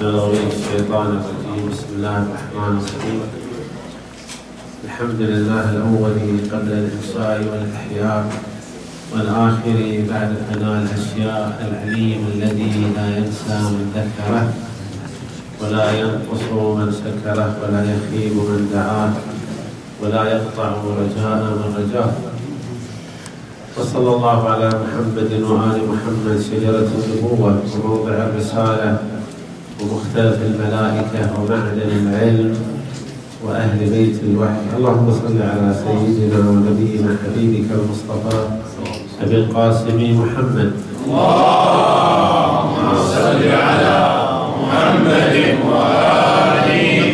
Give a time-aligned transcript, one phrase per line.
[0.00, 1.68] الشيطان الرجيم.
[1.68, 3.20] بسم الله الرحمن الرحيم.
[4.84, 6.16] الحمد لله الأول
[6.52, 8.22] قبل الإحصاء والإحياء
[9.12, 9.78] والآخر
[10.08, 14.42] بعد فناء الأشياء العليم الذي لا ينسى من ذكره
[15.60, 19.12] ولا ينقص من سكره ولا يخيب من دعاه
[20.00, 20.68] ولا يقطع
[21.00, 22.12] رجاء من رجاه.
[23.76, 29.19] وصلى الله على محمد وآل محمد شجرة النبوة وموضع الرسالة
[29.80, 32.52] ومختلف الملائكة ومعدن العلم
[33.44, 34.76] وأهل بيت الوحي.
[34.76, 38.38] اللهم صل على سيدنا ونبينا حبيبك المصطفى
[39.22, 40.72] أبي القاسم محمد.
[41.06, 42.76] اللهم
[43.14, 43.96] صل على
[44.60, 45.34] محمد
[45.68, 46.68] وآل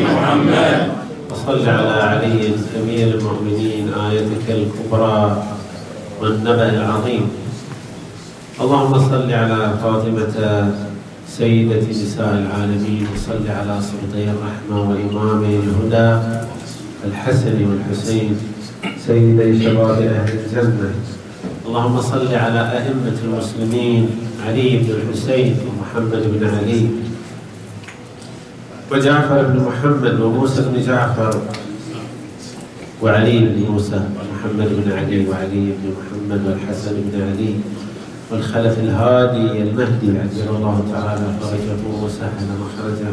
[0.05, 0.77] محمد.
[1.31, 5.43] وصل على علي أمير المؤمنين آيتك الكبرى
[6.21, 7.25] والنبأ العظيم.
[8.61, 10.37] اللهم صل على فاطمة
[11.39, 16.41] سيدة نساء العالمين وصل على صبطي الرحمة وإمامي الهدى
[17.05, 18.37] الحسن والحسين
[19.07, 20.91] سيدي شباب أهل الجنة.
[21.67, 24.09] اللهم صل على أئمة المسلمين
[24.47, 26.89] علي بن الحسين ومحمد بن علي
[28.93, 31.41] وجعفر بن محمد وموسى بن جعفر
[33.03, 37.55] وعلي بن موسى ومحمد بن علي وعلي بن محمد والحسن بن علي.
[38.31, 43.13] والخلف الهادي المهدي عجل الله تعالى فرجه وسهل مخرجه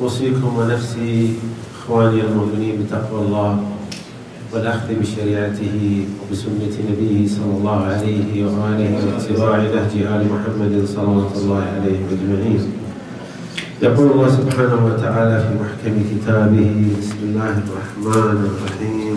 [0.00, 1.32] أوصيكم ونفسي
[1.78, 3.58] إخواني المؤمنين بتقوى الله
[4.52, 11.98] والأخذ بشريعته وبسنة نبيه صلى الله عليه وآله واتباع نهج آل محمد صلوات الله عليه
[12.12, 12.60] أجمعين.
[13.82, 19.16] يقول الله سبحانه وتعالى في محكم كتابه بسم الله الرحمن الرحيم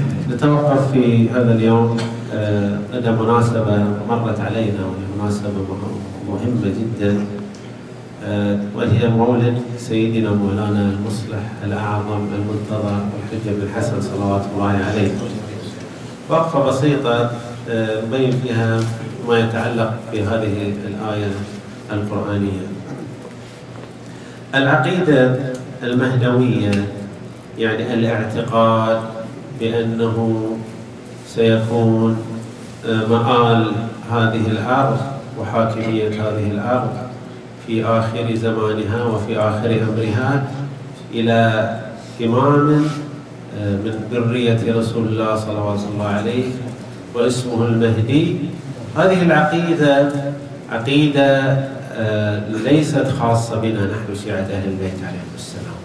[0.31, 1.97] نتوقف في هذا اليوم
[2.93, 5.49] لدى آه، مناسبة مرت علينا وهي مناسبة
[6.29, 7.25] مهمة جدا
[8.25, 15.11] آه، وهي مولد سيدنا مولانا المصلح الأعظم المنتظر الحجة بن الحسن صلوات الله عليه.
[16.29, 17.31] وقفة بسيطة
[17.69, 18.79] آه، نبين فيها
[19.27, 21.31] ما يتعلق بهذه الآية
[21.91, 22.67] القرآنية.
[24.55, 25.39] العقيدة
[25.83, 26.71] المهدوية
[27.57, 29.01] يعني الاعتقاد
[29.61, 30.47] بأنه
[31.27, 32.17] سيكون
[32.87, 33.71] آه، مآل
[34.11, 34.97] هذه الأرض
[35.39, 36.89] وحاكمية هذه الأرض
[37.67, 40.43] في آخر زمانها وفي آخر أمرها
[41.13, 41.69] إلى
[42.23, 42.85] إمام
[43.59, 46.45] آه، من ذرية رسول الله صلى الله عليه
[47.13, 48.35] واسمه المهدي.
[48.97, 50.11] هذه العقيدة
[50.71, 51.57] عقيدة
[51.93, 55.81] آه، ليست خاصة بنا نحن شيعة أهل البيت عليهم السلام.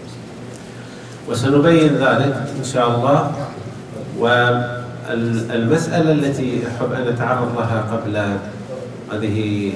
[1.29, 3.31] وسنبين ذلك إن شاء الله
[4.19, 8.17] والمسألة التي أحب أن أتعرض لها قبل
[9.11, 9.71] هذه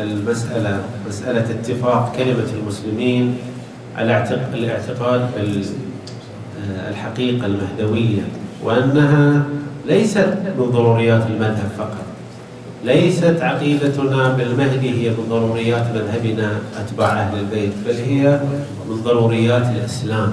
[0.00, 3.38] المسألة مسألة اتفاق كلمة المسلمين
[3.96, 4.24] على
[4.54, 5.30] الاعتقاد
[6.88, 8.22] بالحقيقة المهدوية
[8.64, 9.42] وأنها
[9.86, 12.06] ليست من ضروريات المذهب فقط.
[12.84, 18.40] ليست عقيدتنا بالمهدي هي من ضروريات مذهبنا أتباع أهل البيت بل هي
[18.88, 20.32] من ضروريات الإسلام.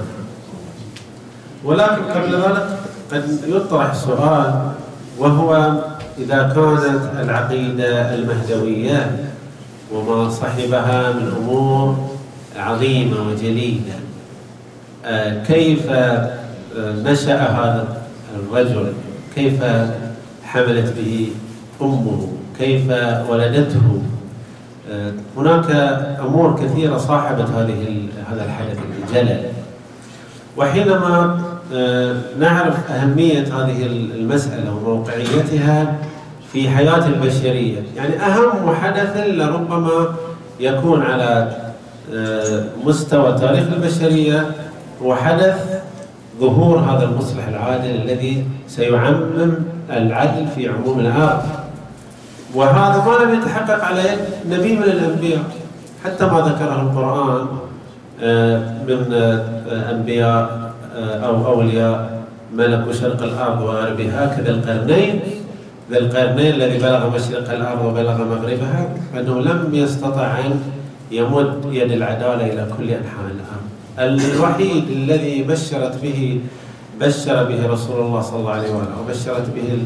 [1.64, 2.78] ولكن قبل ذلك
[3.14, 4.72] قد يطرح سؤال
[5.18, 5.72] وهو
[6.18, 9.28] إذا كانت العقيدة المهدوية
[9.92, 12.10] وما صحبها من أمور
[12.56, 13.94] عظيمة وجليلة
[15.04, 16.38] آه، كيف آه،
[16.76, 17.86] نشأ هذا
[18.36, 18.92] الرجل؟
[19.34, 19.64] كيف
[20.44, 21.28] حملت به
[21.82, 22.28] أمه؟
[22.58, 22.90] كيف
[23.28, 24.02] ولدته؟
[24.90, 25.70] آه، هناك
[26.20, 29.42] أمور كثيرة صاحبت هذه هذا الحدث الجلل.
[30.56, 31.43] وحينما
[32.38, 35.94] نعرف أهمية هذه المسألة وموقعيتها
[36.52, 37.82] في حياة البشرية.
[37.96, 40.14] يعني أهم حدث لربما
[40.60, 41.50] يكون على
[42.14, 44.50] آه، مستوى تاريخ البشرية
[45.02, 45.80] هو حدث
[46.40, 49.54] ظهور هذا المصلح العادل الذي سيعمم
[49.90, 51.42] العدل في عموم الأرض
[52.54, 54.18] وهذا ما لم يتحقق على يد
[54.58, 55.42] نبي من الأنبياء
[56.04, 57.46] حتى ما ذكره القرآن
[58.22, 58.58] آه،
[58.88, 59.12] من
[59.90, 60.63] أنبياء
[60.94, 62.24] أو أولياء
[62.54, 65.20] ملك شرق الأرض وغربها هكذا القرنين.
[65.90, 70.60] ذا القرنين الذي بلغ مشرق الأرض وبلغ مغربها أنه لم يستطع أن
[71.10, 73.64] يمد يد العدالة إلى كل أنحاء الأرض.
[73.98, 76.40] الوحيد الذي بشرت به
[77.00, 79.78] بشر به رسول الله صلى الله عليه وآله وبشرت به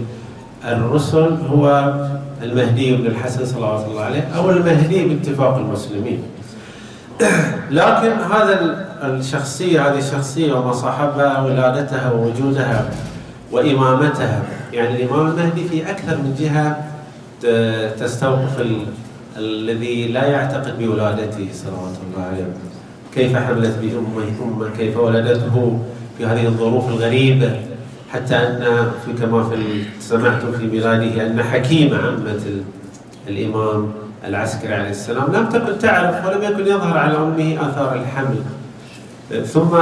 [0.65, 1.95] الرسل هو
[2.43, 6.23] المهدي بن الحسن صلوات الله عليه أو المهدي باتفاق المسلمين.
[7.71, 12.91] لكن هذا الشخصية هذه الشخصية وما صاحبها ولادتها ووجودها
[13.53, 14.43] وإمامتها.
[14.73, 16.85] يعني الإمام المهدي في أكثر من جهة
[18.01, 18.67] تستوقف
[19.37, 22.47] الذي لا يعتقد بولادته صلوات الله عليه.
[23.15, 25.79] كيف حملت بأمه؟ أمه كيف ولدته؟
[26.19, 27.61] في هذه الظروف الغريبة.
[28.13, 32.41] حتى أن في كما في سمعت في بلاده أن حكيمة عمة
[33.29, 33.93] الإمام
[34.25, 38.37] العسكري عليه السلام لم تكن تعرف ولم يكن يظهر على أمه آثار الحمل.
[39.47, 39.75] ثم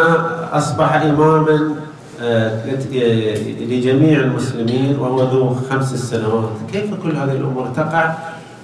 [0.52, 1.74] أصبح إماما
[2.22, 2.66] آه،
[3.60, 6.50] لجميع المسلمين وهو ذو خمس سنوات.
[6.72, 8.14] كيف كل هذه الأمور تقع؟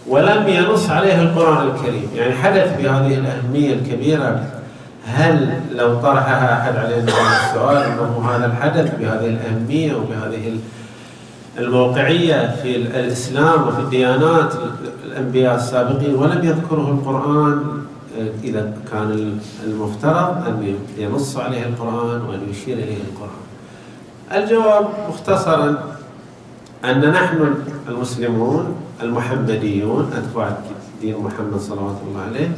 [0.08, 2.08] ولم ينص عليه القرآن الكريم.
[2.17, 4.44] يعني حدث بهذه الأهمية الكبيرة
[5.06, 10.56] هل لو طرحها أحد علينا هذا السؤال أنه هذا الحدث بهذه الأهمية وبهذه
[11.58, 14.52] الموقعية في الإسلام وفي الديانات
[15.05, 17.81] الأنبياء السابقين ولم يذكره القرآن؟
[18.44, 23.42] إذا كان المفترض أن ينص عليه القرآن وأن يشير إليه القرآن.
[24.42, 25.96] الجواب مختصرا
[26.84, 27.54] أن نحن
[27.88, 30.58] المسلمون المحمديون أتباع
[31.00, 32.50] دين محمد صلوات الله عليه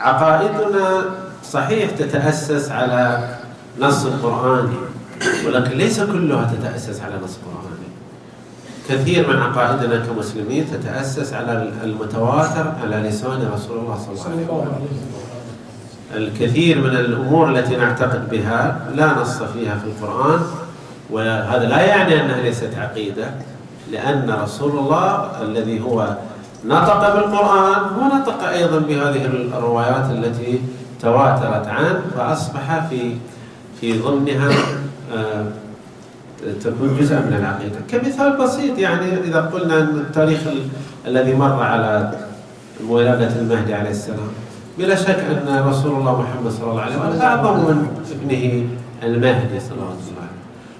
[0.00, 1.04] عقائدنا
[1.44, 3.28] صحيح تتأسس على
[3.80, 4.76] نص قرآني
[5.46, 7.77] ولكن ليس كلها تتأسس على نص قرآني
[8.88, 14.86] كثير من عقائدنا كمسلمين تتأسس على المتواتر على لسان رسول الله صلى الله عليه وسلم.
[16.14, 20.40] الكثير من الأمور التي نعتقد بها لا نص فيها في القرآن
[21.10, 23.30] وهذا لا يعني أنها ليست عقيدة
[23.92, 26.16] لأن رسول الله الذي هو
[26.64, 30.60] نطق بالقرآن هو نطق أيضا بهذه الروايات التي
[31.02, 33.16] تواترت عنه فأصبح في
[33.80, 34.50] في ضمنها
[35.14, 35.44] آه،
[36.64, 37.78] تكون جزء من العقيدة.
[37.90, 40.38] كمثال بسيط يعني إذا قلنا أن التاريخ
[41.06, 42.12] الذي مر على
[42.88, 44.28] ولادة المهدي عليه السلام
[44.78, 48.66] بلا شك أن رسول الله محمد صلى الله عليه وسلم أعظم من ابنه
[49.02, 50.28] المهدي صلى الله عليه وسلم.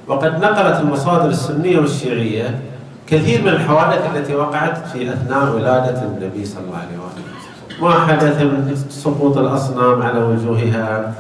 [0.06, 2.58] وقد نقلت المصادر السنية والشيعية
[3.06, 7.82] كثير من الحوادث التي وقعت في أثناء ولادة النبي صلى الله عليه وسلم.
[7.82, 11.14] ما حدث من سقوط الأصنام على وجوهها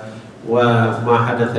[0.48, 1.56] وما حدث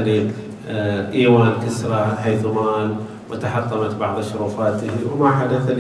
[0.70, 2.96] لإيوان كسرى حيث مال
[3.32, 5.72] وتحطمت بعض شرفاته وما حدث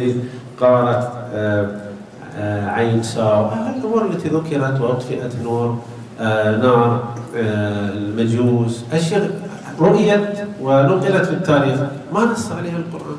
[0.57, 1.67] لقارة آه،
[2.37, 3.49] آه، عين ساو.
[3.77, 5.77] الأمور التي ذكرت وأطفئت نور
[6.21, 7.03] آه، نار
[7.35, 8.83] المجوس.
[8.93, 9.29] أشياء
[9.79, 11.79] رؤيت ونقلت في التاريخ.
[12.13, 13.17] ما نص عليها القرآن؟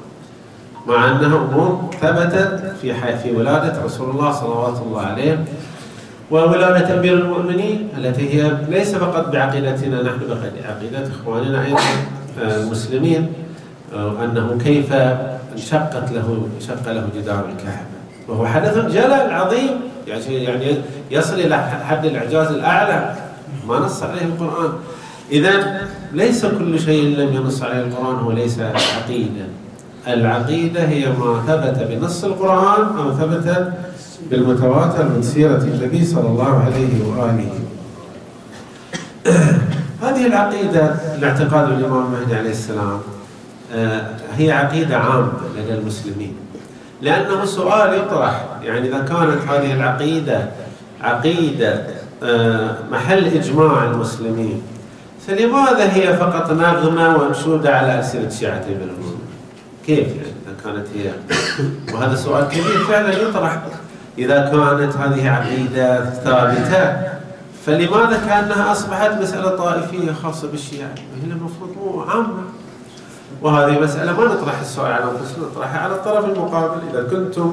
[0.86, 5.44] مع أنها أمور ثبتت في في ولادة رسول الله صلوات الله عليه.
[6.30, 11.80] وولادة أمير المؤمنين التي هي ليس فقط بعقيدتنا نحن بعقيدة إخواننا أيضا
[12.42, 13.32] آه، المسلمين
[13.94, 14.92] آه، أنه كيف
[15.52, 19.70] انشقت له انشق له جدار الكعبة وهو حدث جلل عظيم
[20.06, 20.76] يعني يعني
[21.10, 23.14] يصل إلى حد الإعجاز الأعلى.
[23.68, 24.72] ما نص عليه القرآن.
[25.32, 25.80] إذا
[26.12, 29.44] ليس كل شيء لم ينص عليه القرآن هو ليس عقيدة.
[30.06, 33.72] العقيدة هي ما ثبت بنص القرآن أو ثبت
[34.30, 37.50] بالمتواتر من سيرة النبي صلى الله عليه وآله.
[40.02, 43.00] هذه العقيدة الاعتقاد بالإمام المهدي عليه السلام
[43.74, 44.06] آه،
[44.36, 46.34] هي عقيدة عامة لدى المسلمين.
[47.02, 50.50] لأنه سؤال يطرح يعني إذا كانت هذه العقيدة
[51.00, 51.86] عقيدة
[52.22, 54.62] آه، محل إجماع المسلمين
[55.26, 58.90] فلماذا هي فقط نغمة وانشودة على ألسنة شيعة ابن
[59.86, 61.12] كيف يعني إذا كانت هي؟
[61.94, 63.62] وهذا سؤال كبير فعلا يطرح.
[64.18, 67.10] إذا كانت هذه عقيدة ثابتة
[67.66, 70.88] فلماذا كأنها أصبحت مسألة طائفية خاصة بالشيعة؟
[71.24, 72.42] هي المفروض مو عامة.
[73.42, 76.80] وهذه مسألة ما نطرح السؤال على أنفسنا نطرحها على الطرف المقابل.
[76.90, 77.52] إذا كنتم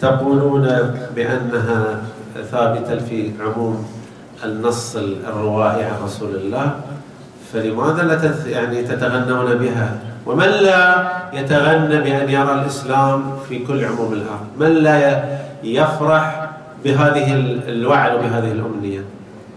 [0.00, 0.68] تقولون
[1.16, 2.02] بأنها
[2.50, 3.86] ثابتة في عموم
[4.44, 6.80] النص الروائي عن رسول الله
[7.52, 9.96] فلماذا لا يعني تتغنون بها؟
[10.26, 15.24] ومن لا يتغنى بأن يرى الإسلام في كل عموم الأرض؟ من لا
[15.64, 16.50] يفرح
[16.84, 17.34] بهذه
[17.68, 19.04] الوعد وبهذه الأمنية.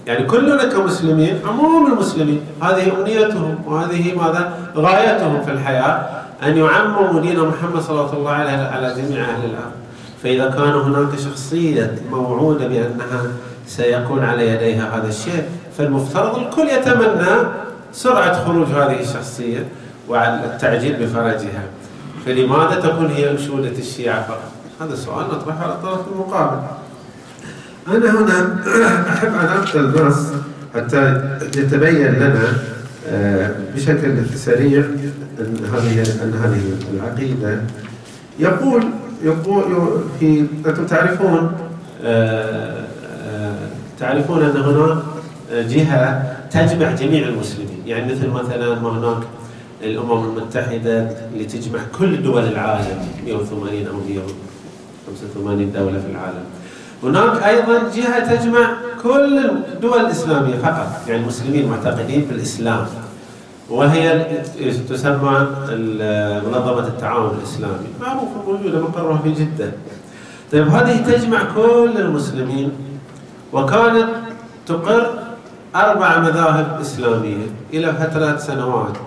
[0.07, 6.07] يعني كلنا كمسلمين عموم المسلمين هذه أمنيتهم وهذه ماذا؟ غايتهم في الحياة
[6.43, 9.71] أن يعمموا دين محمد صلى الله عليه على جميع أهل الأرض.
[10.23, 13.21] فإذا كان هناك شخصية موعودة بأنها
[13.67, 15.43] سيكون على يديها هذا الشيء
[15.77, 17.35] فالمفترض الكل يتمنى
[17.91, 19.65] سرعة خروج هذه الشخصية
[20.09, 21.63] وعلى التعجيل بفرجها.
[22.25, 26.61] فلماذا تكون هي أنشودة الشيعة فقط؟ هذا سؤال نطرحه على الطرف المقابل.
[27.87, 28.63] أنا هنا
[29.13, 30.17] أحب أن أبدأ النص
[30.75, 31.21] حتى
[31.57, 32.53] يتبين لنا
[33.07, 34.83] آه، بشكل سريع
[35.39, 36.61] أن هذه أن هذه
[36.93, 37.61] العقيدة.
[38.39, 38.83] يقول
[39.23, 39.63] يقول
[40.19, 41.51] في أنتم تعرفون
[42.03, 42.85] آه،
[43.29, 43.55] آه،
[43.99, 44.97] تعرفون أن هناك
[45.51, 47.83] جهة تجمع جميع المسلمين.
[47.85, 49.23] يعني مثل مثلا ما هناك
[49.83, 53.99] الأمم المتحدة اللي تجمع كل دول العالم 180 أو
[55.07, 56.43] 185 دولة في العالم.
[57.03, 58.73] هناك أيضا جهة تجمع
[59.03, 59.39] كل
[59.73, 62.85] الدول الإسلامية فقط يعني المسلمين المعتقدين في الإسلام
[63.69, 64.25] وهي
[64.89, 65.47] تسمى
[66.45, 67.87] منظمة التعاون الإسلامي.
[68.01, 69.71] معروفة موجودة مقرها في جدة.
[70.51, 72.71] طيب هذه تجمع كل المسلمين
[73.53, 74.07] وكانت
[74.67, 75.13] تقر
[75.75, 78.97] أربع مذاهب إسلامية إلى فترة سنوات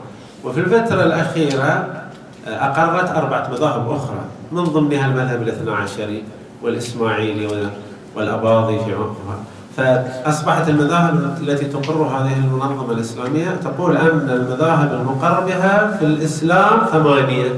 [0.44, 2.02] وفي الفترة الأخيرة
[2.46, 4.20] أقرت أربعة مذاهب أخرى.
[4.52, 6.24] من ضمنها المذهب الاثنى عشري
[6.62, 7.70] والإسماعيلي
[8.16, 9.44] والأباضي في عمقها
[9.76, 17.50] فأصبحت المذاهب التي تقر هذه المنظمة الإسلامية تقول أن المذاهب المقر بها في الإسلام ثمانية.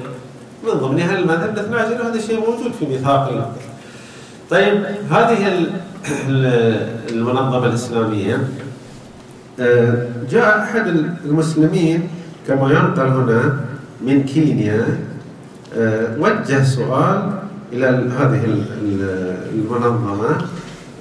[0.64, 3.52] من ضمنها المذهب الاثنى عشري وهذا الشيء موجود في ميثاق
[4.50, 5.66] طيب هذه
[7.11, 8.49] المنظمة الإسلامية.
[9.61, 10.87] آه، جاء أحد
[11.25, 12.08] المسلمين
[12.49, 13.56] كما ينقل هنا
[14.00, 15.12] من كينيا.
[16.19, 17.33] وجه سؤال
[17.73, 17.87] إلى
[18.19, 18.43] هذه
[19.55, 20.37] المنظمة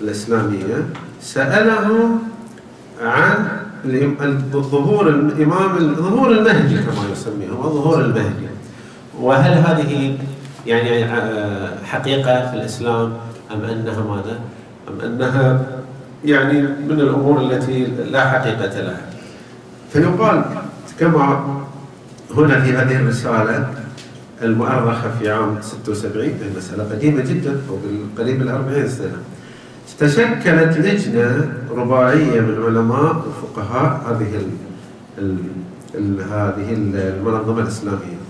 [0.01, 0.85] الإسلامية.
[1.21, 2.09] سأله
[3.01, 3.47] عن
[4.51, 8.47] ظهور الإمام ظهور المهدي كما يسميه ظهور المهدي
[9.19, 10.17] وهل هذه
[10.67, 13.13] يعني آه، حقيقة في الإسلام
[13.51, 14.39] أم أنها ماذا؟
[14.89, 15.61] أم أنها
[16.25, 19.01] يعني من الأمور التي لا حقيقة لها؟
[19.93, 20.43] فيقال
[20.99, 21.45] كما
[22.37, 23.69] هنا في هذه الرسالة
[24.43, 27.57] المؤرخة في عام 76 مسألة قديمة جدا
[28.17, 29.17] قريب من 40 سنة.
[29.99, 34.47] تشكلت لجنة رباعية من علماء وفقهاء هذه ال
[35.17, 35.37] ال
[35.95, 38.21] ال هذه المنظمة الإسلامية.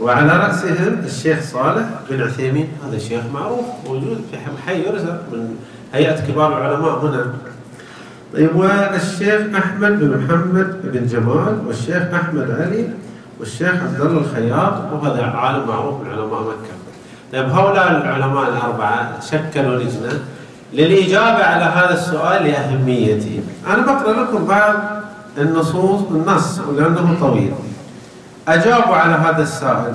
[0.00, 5.56] وعلى رأسهم الشيخ صالح بن عثيمين هذا الشيخ معروف موجود في حي يرزق من
[5.94, 7.34] هيئة كبار العلماء هنا.
[8.34, 12.88] طيب والشيخ أحمد بن محمد بن جمال والشيخ أحمد علي
[13.42, 16.74] والشيخ عبد الله الخياط وهذا عالم معروف من علماء مكة.
[17.32, 20.20] طيب هؤلاء العلماء الأربعة شكلوا لجنة
[20.72, 23.40] للإجابة على هذا السؤال لأهميته.
[23.66, 24.74] أنا بقرأ لكم بعض
[25.38, 27.54] النصوص النص لأنه طويل.
[28.48, 29.94] أجابوا على هذا السائل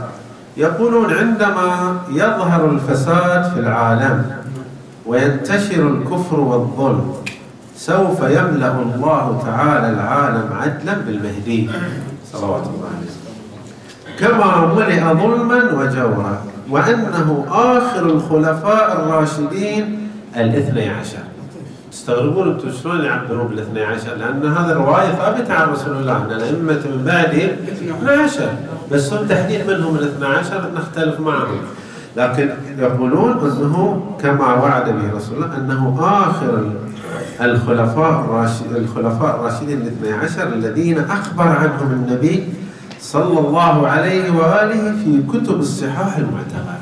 [0.58, 4.32] يقولون عندما يظهر الفساد في العالم
[5.06, 7.14] وينتشر الكفر والظلم
[7.78, 11.70] سوف يملأ الله تعالى العالم عدلا بالمهدي.
[12.34, 13.08] صلوات الله عليه
[14.20, 21.18] كما ملئ ظلما وجورا وأنه آخر الخلفاء الراشدين الاثني عشر.
[21.92, 26.74] تستغربون أنتم شلون يعبرون بالاثني عشر؟ لأن هذا روايه ثابتة عن رسول الله أن الأئمة
[26.74, 27.44] من بعده
[28.00, 28.50] 12
[28.92, 31.60] بس هم تحديد منهم الاثنى عشر نختلف معهم.
[32.18, 36.72] لكن يقولون أنه كما وعد به رسول الله أنه آخر
[37.42, 42.44] الخلفاء الراشد الخلفاء الراشدين الاثني عشر الذين أخبر عنهم النبي
[43.00, 46.78] صلى الله عليه وآله في كتب الصحاح المعتبرة.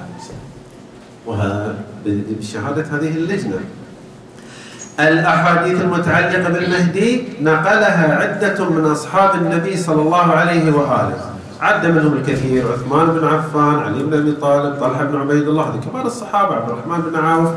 [1.25, 3.59] وهذا بشهادة هذه اللجنة.
[4.99, 11.17] الأحاديث المتعلقة بالمهدي نقلها عدة من أصحاب النبي صلى الله عليه وآله.
[11.61, 15.79] عد منهم الكثير عثمان بن عفان علي بن أبي طالب طلحة بن عبيد الله هذه
[15.89, 17.49] كبار الصحابة عبد الرحمن بن عوف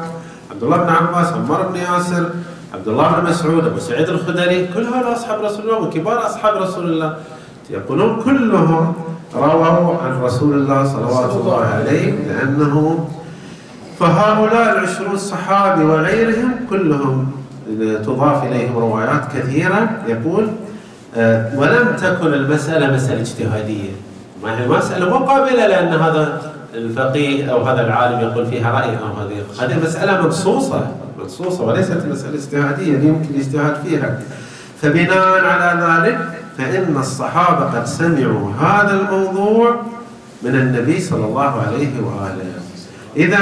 [0.51, 2.31] عبد الله بن عباس عمار بن ياسر
[2.75, 6.85] عبد الله بن مسعود أبو سعيد الخدري كل هؤلاء أصحاب رسول الله وكبار أصحاب رسول
[6.93, 7.17] الله.
[7.71, 8.95] يقولون كلهم
[9.35, 13.09] رووا عن رسول الله صلوات الله عليه لأنه
[14.01, 17.31] فهؤلاء العشرون الصحابي وغيرهم كلهم
[18.05, 20.47] تضاف إليهم روايات كثيرة يقول
[21.17, 23.91] آه، ولم تكن المسألة مسألة اجتهادية.
[24.43, 26.43] ما هي مسألة مو قابلة لأن هذا
[26.75, 30.87] الفقيه أو هذا العالم يقول فيها رأي أو هذه هذه مسألة منصوصة
[31.19, 34.19] منصوصة وليست مسألة اجتهادية يمكن الاجتهاد فيها.
[34.83, 39.77] فبناء على ذلك فإن الصحابة قد سمعوا هذا الموضوع
[40.43, 42.53] من النبي صلى الله عليه وآله.
[43.17, 43.39] إذا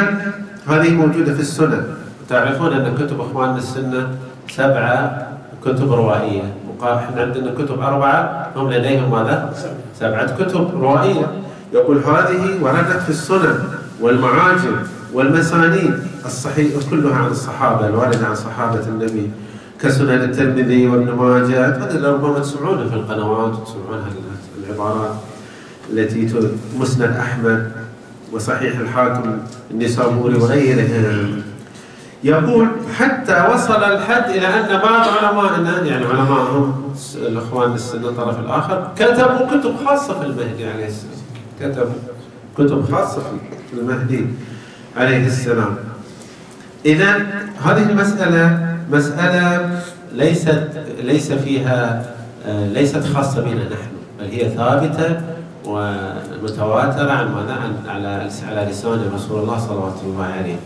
[0.69, 1.85] هذه موجودة في السنن.
[2.29, 4.09] تعرفون أن كتب إخواننا السنة
[4.49, 5.29] سبعة
[5.65, 6.43] كتب روائية.
[6.83, 9.55] إحنا عندنا كتب أربعة هم لديهم ماذا؟
[10.01, 11.27] سبعة كتب روائية.
[11.73, 13.59] يقول هذه وردت في السنن
[14.01, 14.77] والمعاجم
[15.13, 15.95] والمسانيد
[16.27, 19.31] الصحيح كلها عن الصحابة الواردة عن صحابة النبي.
[19.81, 24.09] كسنن الترمذي وابن ماجه هذا ربما تسمعونها في القنوات وتسمعونها
[24.65, 25.15] العبارات
[25.93, 26.29] التي
[26.79, 27.73] مسند أحمد
[28.33, 29.39] وصحيح الحاكم
[29.71, 31.43] النسابوري وغيرهم.
[32.25, 32.69] يقول
[32.99, 39.77] حتى وصل الحد إلى أن بعض علمائنا يعني علماءهم الإخوان السنة الطرف الآخر كتبوا كتب
[39.87, 41.17] خاصة في المهدي عليه السلام.
[41.61, 41.95] كتبوا
[42.59, 43.23] كتب خاصة
[43.71, 44.27] في المهدي
[44.97, 45.77] عليه السلام.
[46.87, 47.27] إذا
[47.65, 49.71] هذه المسألة مسألة
[50.13, 50.69] ليست
[51.03, 52.05] ليس فيها
[52.47, 53.91] آه، ليست خاصة بنا نحن
[54.21, 55.21] بل هي ثابتة
[55.65, 57.57] ومتواترة عن ماذا؟
[57.89, 60.57] على على لسان رسول الله صلى الله عليه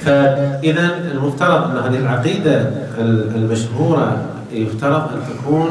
[0.00, 2.70] فإذا المفترض أن هذه العقيدة
[3.36, 4.16] المشهورة
[4.52, 5.70] يفترض أن تكون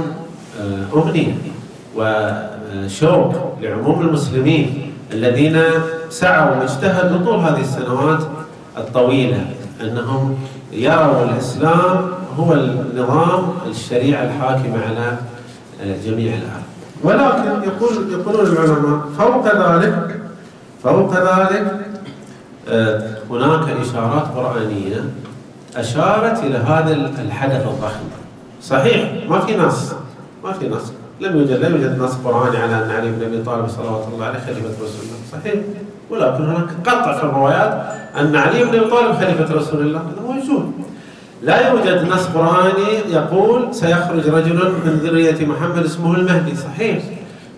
[0.62, 1.34] آه، أغنية
[1.96, 5.62] وشوق لعموم المسلمين الذين
[6.10, 8.24] سعوا واجتهدوا طول هذه السنوات
[8.78, 9.46] الطويلة
[9.82, 10.38] أنهم
[10.72, 15.18] يروا الإسلام هو النظام الشريعة الحاكمة على
[15.84, 16.66] آه، جميع الأرض.
[17.04, 20.20] ولكن يقول يقولون العلماء فوق ذلك
[20.84, 21.76] فوق ذلك
[22.70, 25.04] آه، هناك إشارات قرآنية
[25.76, 28.06] أشارت إلى هذا الحدث الضخم.
[28.62, 29.92] صحيح ما في نص
[30.44, 30.92] ما في نص.
[31.22, 34.40] لم يوجد لم يوجد نص قرآني على أن علي بن أبي طالب صلوات الله عليه
[34.40, 35.18] خليفة رسول الله.
[35.32, 35.56] صحيح.
[36.10, 37.86] ولكن هناك قطع في الروايات
[38.20, 40.72] أن علي بن أبي طالب خليفة رسول الله هذا موجود
[41.44, 47.04] لا يوجد نص قرآني يقول سيخرج رجل من ذرية محمد اسمه المهدي صحيح.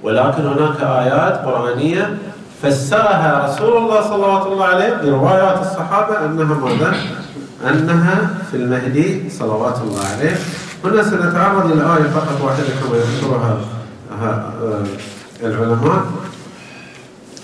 [0.03, 2.17] ولكن هناك آيات قرآنية
[2.63, 4.15] فسرها رسول الله صلى
[4.53, 6.95] الله عليه بروايات الصحابة أنها ماذا؟
[7.69, 10.35] أنها في المهدي صلوات الله عليه.
[10.85, 13.57] هنا سنتعرض للآية فقط واحدة كما يذكرها
[14.23, 14.83] آه،
[15.43, 16.01] العلماء.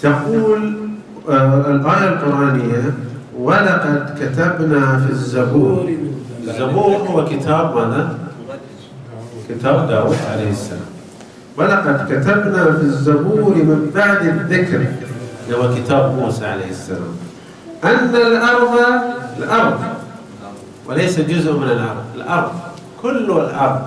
[0.01, 0.82] تقول
[1.29, 2.93] الآية القرآنية
[3.39, 5.89] ولقد كتبنا في الزبور.
[6.43, 8.17] الزبور هو كتاب ماذا؟
[9.49, 10.81] كتاب داود عليه السلام.
[11.57, 14.85] ولقد كتبنا في الزبور من بعد الذكر.
[15.51, 17.17] هو كتاب موسى عليه السلام.
[17.83, 18.79] أن الأرض
[19.37, 19.79] الأرض.
[20.87, 22.51] وليس جزء من الأرض الأرض
[23.01, 23.81] كل الأرض.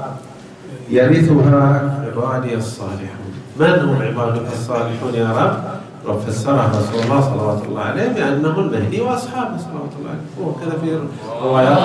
[0.90, 3.32] يرثها عبادي الصالحون.
[3.60, 5.75] من هم عبادك الصالحون يا رب؟
[6.06, 10.26] رب فسرها رسول الله صلوات الله عليه بأنه المهدي وأصحابه صلوات الله عليه.
[10.40, 10.98] هو كذا في
[11.42, 11.78] روايات.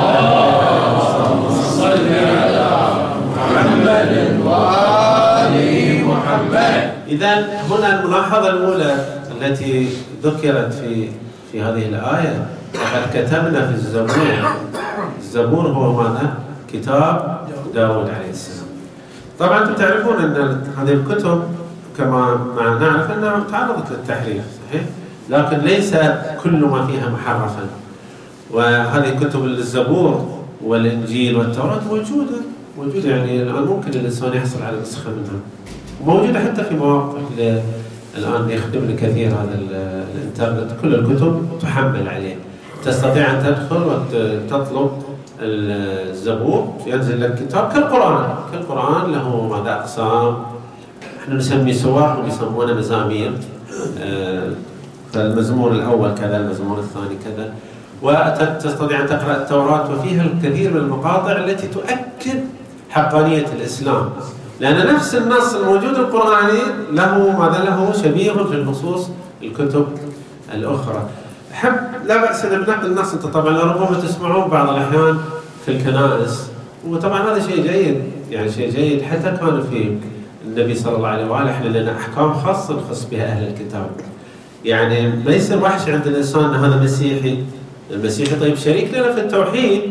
[1.52, 2.08] صل
[2.38, 2.68] على
[3.36, 4.12] محمد
[4.46, 5.56] وآل
[6.06, 6.92] محمد.
[7.08, 7.34] إذا
[7.70, 9.06] هنا الملاحظة الأولى
[9.42, 9.90] التي
[10.24, 11.10] ذكرت في
[11.52, 14.54] في هذه الآية لقد كتبنا في الزبور.
[15.20, 16.34] الزبور هو ماذا؟
[16.74, 17.42] كتاب
[17.74, 18.68] داود عليه السلام.
[19.40, 21.44] طبعا أنتم تعرفون أن هذه الكتب
[21.98, 22.38] كما
[22.82, 24.84] نعرف انها تعرضت للتحريف صحيح؟
[25.30, 25.96] لكن ليس
[26.44, 27.68] كل ما فيها محرفا.
[28.52, 32.38] وهذه كتب الزبور والإنجيل والتوراة موجودة
[32.78, 35.40] موجودة يعني الآن ممكن الإنسان يحصل على نسخة منها.
[36.06, 37.20] موجودة حتى في مواقع
[38.18, 39.60] الآن يخدمنا كثير هذا
[40.16, 42.36] الإنترنت كل الكتب تحمل عليه.
[42.86, 44.92] تستطيع أن تدخل وتطلب
[45.40, 48.36] الزبور ينزل لك كتاب كالقرآن.
[48.52, 50.36] كالقرآن له ماذا؟ أقسام
[51.32, 53.32] إحنا نسمي سور هم يسمونه مزامير.
[54.00, 54.52] آه،
[55.14, 57.54] فالمزمور الأول كذا المزمور الثاني كذا.
[58.02, 62.40] وتستطيع أن تقرأ التوراة وفيها الكثير من المقاطع التي تؤكد
[62.90, 64.10] حقانية الإسلام.
[64.60, 66.60] لأن نفس النص الموجود القرآني
[66.92, 69.10] له ماذا له؟ شبيه في النصوص
[69.44, 69.88] الكتب
[70.54, 71.10] الأخرى.
[71.54, 71.74] احب
[72.08, 73.14] لا بأس أن بنقل النص.
[73.14, 75.18] أنت طبعا ربما تسمعون بعض الأحيان
[75.66, 76.48] في الكنائس.
[76.88, 79.02] وطبعا هذا شيء جيد يعني شيء جيد.
[79.02, 79.98] حتى كان في
[80.46, 83.88] النبي صلى الله عليه وآله إحنا لنا أحكام خاصة نخص بها أهل الكتاب.
[84.66, 87.44] يعني ما يصير وحش عند الإنسان إن هذا مسيحي
[87.92, 89.82] المسيحي طيب شريك لنا في التوحيد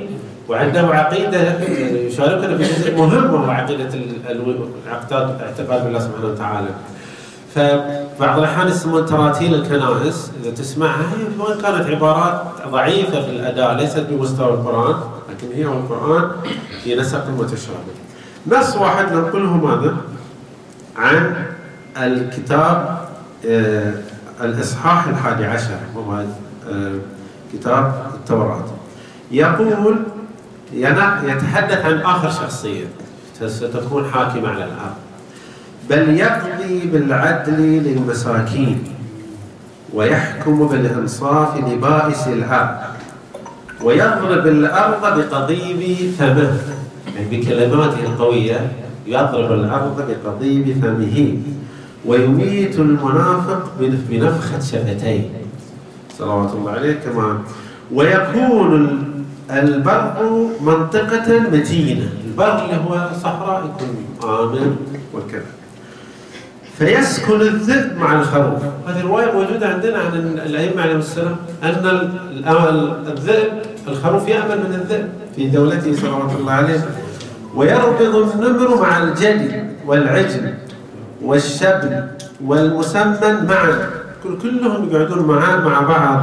[0.48, 1.60] وعنده عقيدة
[1.94, 3.88] يشاركنا في جزء مهم وهو عقيدة
[4.30, 6.68] الاعتقاد اعتقاد بالله سبحانه وتعالى.
[7.54, 14.06] فبعض الأحيان يسمون تراتيل الكنائس إذا تسمعها هي وإن كانت عبارات ضعيفة في الأداء ليست
[14.10, 14.94] بمستوى القرآن
[15.30, 16.30] لكن هي والقران
[16.84, 17.94] في نسق متشابه.
[18.46, 19.96] نص واحد ننقله ماذا؟
[21.00, 21.34] عن
[21.96, 22.98] الكتاب
[23.46, 23.92] آه،
[24.40, 26.24] الإصحاح الحادي عشر وهو
[26.70, 26.94] آه،
[27.52, 28.64] كتاب التوراة.
[29.30, 29.96] يقول
[31.24, 32.84] يتحدث عن آخر شخصية
[33.46, 34.94] ستكون حاكمة على الأرض.
[35.90, 38.84] بل يقضي بالعدل للمساكين
[39.94, 42.76] ويحكم بالإنصاف لبائس الأرض
[43.82, 46.58] ويضرب الأرض بقضيب فمه
[47.16, 48.72] يعني بكلماته القوية
[49.06, 51.38] يضرب الأرض بقضيب فمه
[52.06, 55.22] ويميت المنافق بنفخة شفتيه.
[56.18, 56.92] صلوات الله عليه.
[56.92, 57.38] كما
[57.92, 58.98] ويكون
[59.50, 60.12] البر
[60.60, 62.08] منطقة متينة.
[62.26, 63.94] البر اللي هو صحراء يكون
[64.30, 64.76] آمن
[65.14, 65.42] وكذا.
[66.78, 68.62] فيسكن الذئب مع الخروف.
[68.86, 70.12] هذه رواية موجودة عندنا عن
[70.46, 72.10] الأئمة عليهم السلام أن
[73.06, 73.52] الذئب
[73.88, 76.84] الخروف يأمن من الذئب في دولته صلوات الله عليه.
[77.54, 79.50] ويربض النمر مع الجدي
[79.86, 80.54] والعجل
[81.22, 82.04] والشبل
[82.44, 83.90] والمسمن معا.
[84.42, 86.20] كلهم يقعدون معا مع بعض.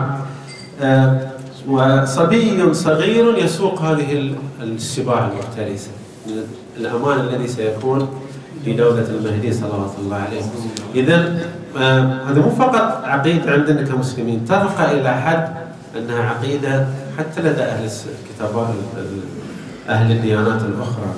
[0.81, 1.19] آه،
[1.67, 5.89] وصبي صغير يسوق هذه السباع المفترسة
[6.77, 8.07] الأمان الذي سيكون
[8.65, 10.41] في دولة المهدي صلوات الله عليه.
[10.95, 11.39] إذا
[11.77, 14.45] آه، هذا مو فقط عقيدة عندنا كمسلمين.
[14.45, 15.47] ترقى إلى حد
[15.97, 16.87] أنها عقيدة
[17.17, 17.89] حتى لدى أهل
[18.23, 18.67] الكتابات
[19.89, 21.13] أهل الديانات الأخرى.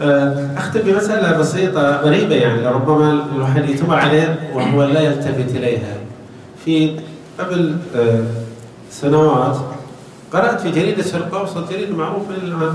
[0.00, 5.96] آه، أختم بمسألة بسيطة غريبة يعني ربما الواحد يتبع عليه وهو لا يلتفت إليها.
[6.64, 7.00] في
[7.38, 8.20] قبل آه،
[8.90, 9.56] سنوات
[10.32, 12.74] قرأت في جريدة الشرق الأوسط جريدة معروفة الآن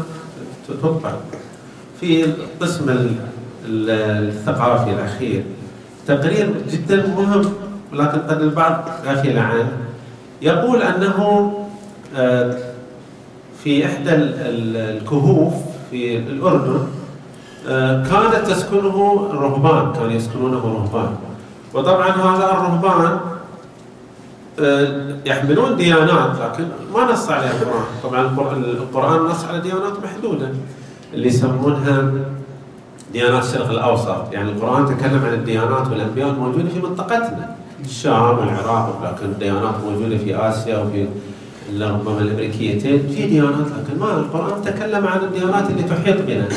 [0.67, 1.11] تطبع
[1.99, 3.07] في القسم
[3.65, 5.43] الثقافي الأخير.
[6.07, 7.53] تقرير جدا مهم
[7.93, 9.71] ولكن قد البعض غافل عنه.
[10.41, 11.53] يقول أنه
[12.17, 12.57] آه،
[13.67, 15.53] في إحدى الكهوف
[15.91, 16.79] في الأردن
[17.69, 21.15] آه، كانت تسكنه الرهبان كانوا يسكنونه رهبان
[21.73, 23.19] وطبعا هذا الرهبان
[24.59, 27.83] آه، يحملون ديانات لكن ما نص عليها القرآن.
[28.03, 28.21] طبعا
[28.57, 30.49] القرآن نص على ديانات محدودة
[31.13, 32.11] اللي يسمونها
[33.13, 34.33] ديانات الشرق الأوسط.
[34.33, 40.35] يعني القرآن تكلم عن الديانات والأنبياء الموجودة في منطقتنا الشام والعراق لكن الديانات موجودة في
[40.35, 41.07] آسيا وفي
[41.75, 46.47] ربما الامريكيتين في ديانات لكن ما القرآن تكلم عن الديانات اللي تحيط بنا.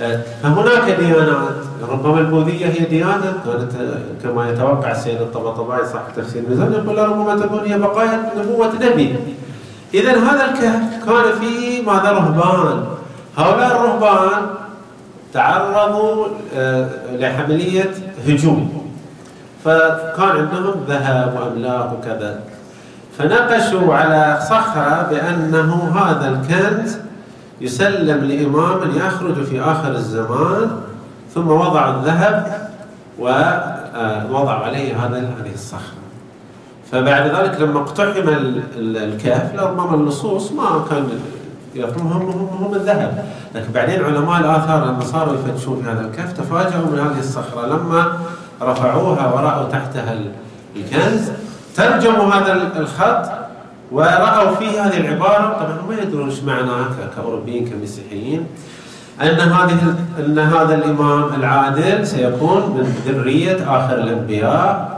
[0.00, 1.54] آه، فهناك ديانات.
[1.88, 3.34] ربما البوذية هي ديانة.
[3.44, 3.72] كانت
[4.22, 9.16] كما يتوقع السيد الطبطبائي صاحب تفسير الميزان يقول ربما تكون هي بقايا نبوة نبي.
[9.94, 12.84] اذا هذا الكهف كان فيه ماذا؟ رهبان.
[13.36, 14.42] هؤلاء الرهبان
[15.32, 17.90] تعرضوا آه، لعمليه
[18.28, 18.90] هجوم.
[19.64, 22.40] فكان عندهم ذهب وأملاك وكذا.
[23.18, 26.96] فنقشوا على صخرة بأنه هذا الكنز
[27.60, 30.70] يسلم لإمام يخرج في آخر الزمان
[31.34, 32.68] ثم وضع الذهب
[33.18, 36.04] ووضع آه، عليه هذا هذه الصخرة.
[36.92, 38.28] فبعد ذلك لما اقتحم
[38.76, 41.08] الكهف لربما اللصوص ما كان
[41.74, 43.24] يطلبهم هم, هم الذهب.
[43.54, 47.66] لكن بعدين علماء الآثار لما صاروا يفتشون هذا الكهف تفاجئوا من هذه الصخرة.
[47.66, 48.18] لما
[48.62, 50.14] رفعوها ورأوا تحتها
[50.76, 51.30] الكنز
[51.74, 53.30] ترجموا هذا الخط
[53.92, 58.46] ورأوا فيه هذه العبارة طبعا ما يدرون إيش معناها كأوروبيين كمسيحيين
[59.22, 64.94] أن هذه أن هذا الإمام العادل سيكون من ذرية آخر الأنبياء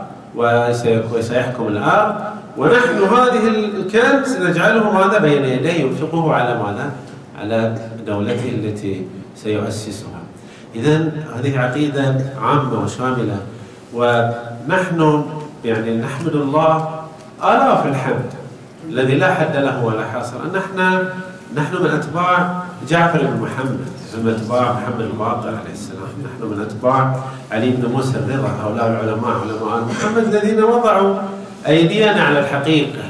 [1.12, 2.14] وسيحكم الأرض
[2.56, 6.90] ونحن هذه الكنز نجعله ماذا بين يديه ينفقه على ماذا؟
[7.40, 7.74] على
[8.06, 10.20] دولته التي سيؤسسها.
[10.74, 13.36] إذا هذه عقيدة عامة وشاملة
[13.94, 15.24] ونحن
[15.66, 16.74] يعني نحمد الله
[17.42, 18.30] آلاف الحمد
[18.88, 21.12] الذي لا حد له ولا حصر أن إحنا
[21.56, 23.78] نحن من أتباع جعفر بن محمد
[24.24, 26.14] من أتباع محمد الباقر عليه السلام.
[26.24, 27.16] نحن من أتباع
[27.52, 31.14] علي بن موسى الرضا هؤلاء العلماء علماء محمد الذين وضعوا
[31.66, 33.04] أيدينا على الحقيقة.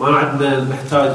[0.00, 1.10] ما عندنا نحتاج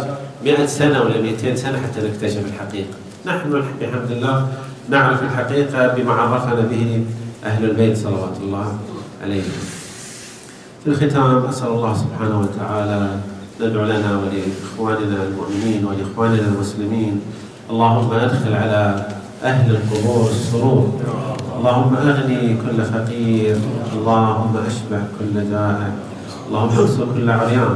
[0.45, 2.95] 100 سنة ولا 200 سنة حتى نكتشف الحقيقة.
[3.25, 4.47] نحن بحمد الله
[4.89, 7.03] نعرف الحقيقة بما عرفنا به
[7.45, 8.77] أهل البيت صلوات الله
[9.23, 9.74] عليهم.
[10.85, 13.09] في الختام أسأل الله سبحانه وتعالى
[13.61, 17.21] ندعو لنا ولإخواننا المؤمنين ولإخواننا المسلمين.
[17.69, 19.07] اللهم أدخل على
[19.43, 20.89] أهل القبور السرور.
[21.57, 23.57] اللهم أغني كل فقير.
[23.97, 25.89] اللهم أشبع كل جائع.
[26.47, 27.75] اللهم أنصر كل عريان.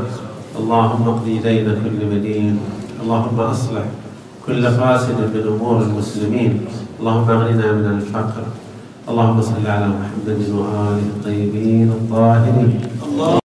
[0.59, 2.59] اللهم اقضي دين كل مدين.
[3.03, 3.85] اللهم أصلح
[4.45, 6.65] كل فاسد من أمور المسلمين.
[6.99, 8.43] اللهم أغننا من الفقر.
[9.09, 13.38] اللهم صل على محمد وآله الطيبين الطاهرين.